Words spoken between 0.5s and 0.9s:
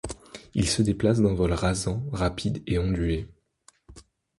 Il se